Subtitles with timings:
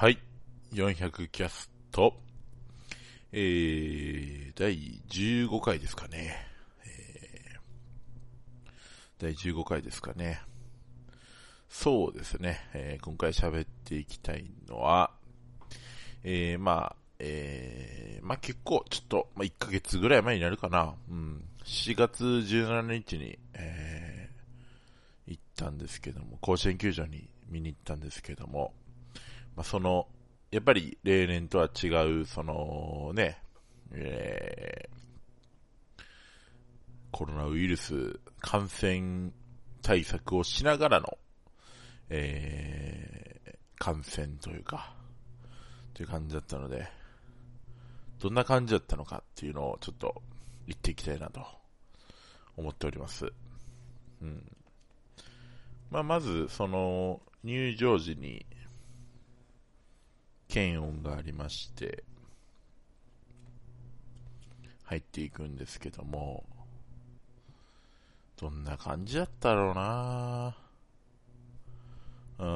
[0.00, 0.18] はい。
[0.72, 2.14] 400キャスト、
[3.32, 4.74] えー、第
[5.10, 6.38] 15回ですかね。
[6.86, 10.40] えー、第15回ですかね。
[11.68, 12.66] そうですね。
[12.72, 15.10] えー、今回喋っていきたいのは、
[16.24, 20.94] えー、まあ、えー、まあ結構、ちょっと、まあ1ヶ月ぐらい前になるかな。
[21.10, 21.44] うん。
[21.66, 28.72] 4月17日に、えー、行ったんですけども、甲子園球場に見に行ったんですけども、
[29.60, 30.06] まあその、
[30.50, 31.88] やっぱり例年とは違
[32.22, 33.42] う、そのね、
[33.92, 36.02] えー、
[37.10, 39.32] コロナウイルス感染
[39.82, 41.18] 対策をしながらの、
[42.08, 44.94] えー、感染というか、
[45.92, 46.88] という感じだったので、
[48.18, 50.22] どんな感じだったのかっていうのをちょっと
[50.68, 51.44] 言っていきたいなと
[52.56, 53.30] 思っております。
[54.22, 54.42] うん。
[55.90, 58.46] まあ、まず、その、入場時に、
[60.50, 62.02] 検温がありまして、
[64.82, 66.44] 入っていくんですけども、
[68.36, 70.56] どんな感じだったろうな
[72.38, 72.48] うーん。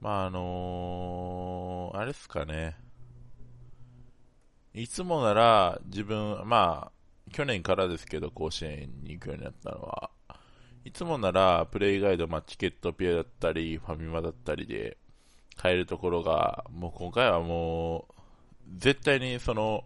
[0.00, 2.76] まあ、あのー、あれっすかね。
[4.74, 10.10] いつもなら自分、まあ、去年からですけど、甲子園に行くようになったのは、
[10.84, 14.96] いつもなら、プレイガイド、まあ、チケットピアだったり、ファミマだったりで
[15.56, 18.14] 買えるところが、もう今回はもう、
[18.78, 19.84] 絶対にその、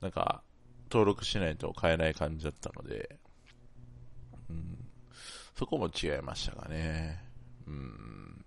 [0.00, 0.42] なんか、
[0.90, 3.18] 登録しないと買えない感じだったので、
[4.48, 4.78] うん、
[5.56, 7.22] そこも違いましたがね。
[7.66, 8.44] うん、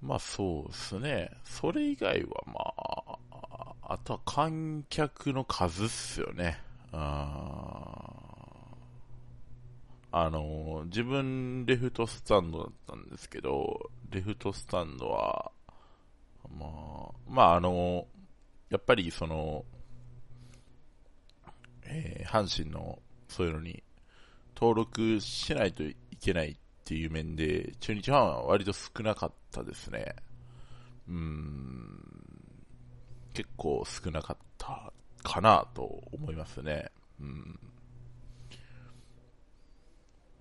[0.00, 1.30] まあそうですね。
[1.44, 2.74] それ以外はま
[3.32, 6.60] あ、あとは観客の数っすよね。
[6.92, 7.51] あ
[10.14, 15.50] あの、自分レフトスタンドだったんですけど、レフトスタンドは、
[16.50, 18.06] まあ、まああの、
[18.68, 19.64] やっぱりその、
[21.84, 23.82] えー、阪神のそういうのに
[24.54, 30.14] 登録しないといけないっていう面で、中日ファンは割と少なかったですね。
[31.08, 31.98] うん、
[33.32, 34.92] 結構少なかった
[35.22, 36.90] かなと思いますね。
[37.18, 37.58] うん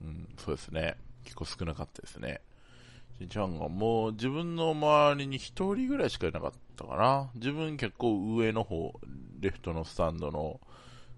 [0.01, 0.97] うん、そうですね。
[1.23, 2.41] 結構少なかったですね。
[3.19, 7.29] しんちゃんがもう自分の周りに一人ぐらいしかいなかったかな。
[7.35, 8.93] 自分結構上の方、
[9.39, 10.59] レフトのスタンドの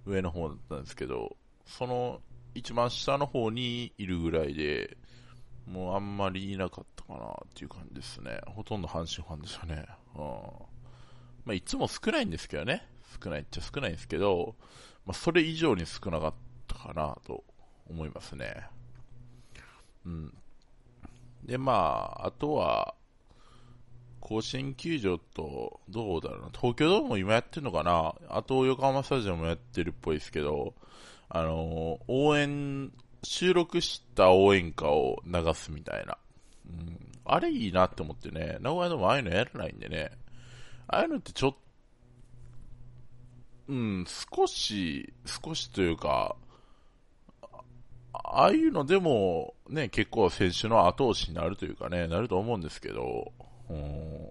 [0.05, 2.21] 上の方だったんですけど、その
[2.55, 4.97] 一番下の方にいるぐらいで、
[5.65, 8.39] もうあんまりいなかったかなっていう感じですね。
[8.47, 9.85] ほとんど阪神ファンですよね。
[10.15, 10.73] うん。
[11.45, 12.85] まあ、いつも少ないんですけどね。
[13.23, 14.55] 少ないっちゃ少ないんですけど、
[15.05, 16.33] まあ、それ以上に少なかっ
[16.67, 17.43] たかなと
[17.89, 18.67] 思いますね。
[20.05, 20.33] うん。
[21.43, 22.95] で、まあ、あとは、
[24.23, 28.15] 甲子園球場と、どうだろうな、東京ドームも今やってるのかな。
[28.29, 30.73] あと横浜スタジアムもやってるっぽいですけど、
[31.27, 32.91] あの応援、
[33.23, 36.17] 収録した応援歌を流すみたいな。
[36.65, 40.11] うん、あれいいなって思ってね、名古屋でもああいうのやらないんでね、
[40.87, 41.57] ああいうのってちょっと、
[43.67, 46.37] うん、少し、少しというか、
[48.35, 53.31] ああいうのでも、ね、結構選手の後押しになるというかね、なると思うんですけど、
[53.69, 54.29] うん、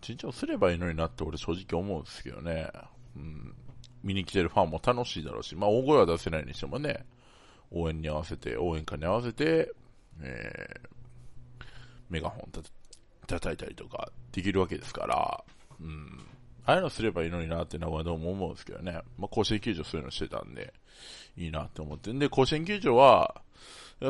[0.00, 2.70] 緊張すればいいのになって俺正直思うんですけどね、
[3.16, 3.54] うん、
[4.02, 7.06] 見に来てるファンも楽しいだろうし、まあ大声は出せないにしてもね、
[7.70, 9.72] 応援に合わせて、応援歌に合わせて、
[10.20, 11.64] えー、
[12.08, 12.60] メガホンた
[13.26, 15.44] 叩いたりとかできるわけですから、
[15.80, 16.26] うん、
[16.68, 20.74] ああいうのすればいいのになって名古屋ドーム思うんですけどね、まあ甲子園球場そういうのしてたんで、
[21.34, 22.12] いいなって思って。
[22.12, 23.40] んで、甲子園球場は、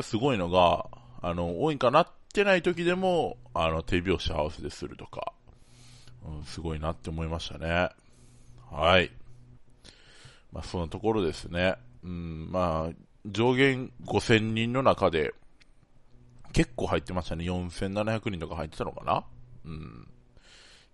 [0.01, 0.85] すごいのが、
[1.21, 5.31] あの、応援歌なってない時でも、あの、手拍子合わせでするとか、
[6.27, 7.91] うん、すごいなって思いましたね。
[8.69, 9.09] はい。
[10.51, 11.77] まあ、そのところですね。
[12.03, 12.93] うん、まあ、
[13.25, 15.33] 上限5000人の中で、
[16.51, 17.45] 結構入ってましたね。
[17.45, 19.23] 4700人とか入ってたのかな
[19.63, 20.07] うん。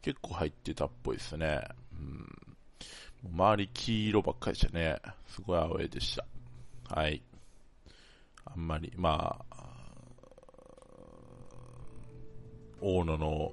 [0.05, 1.67] 結構入ってたっぽいですね。
[1.91, 3.33] うん。
[3.33, 4.97] 周り黄色ばっかりでしたね。
[5.25, 6.25] すごいアウェイでした。
[6.95, 7.23] はい。
[8.45, 9.55] あんまり、まあ、
[12.79, 13.51] 大野の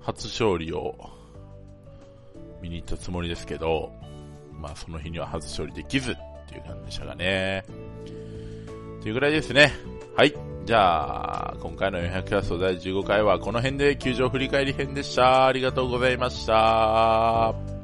[0.00, 0.96] 初勝利を
[2.62, 3.92] 見に行ったつもりですけど、
[4.58, 6.14] まあその日には初勝利できずっ
[6.48, 7.66] ていう感じでしたがね。
[9.02, 9.74] というぐらいですね。
[10.16, 10.47] はい。
[10.68, 15.46] じゃあ、今回の400キャスト第15回はこの辺で球場振り返り編でした。
[15.46, 17.77] ありがとうございました。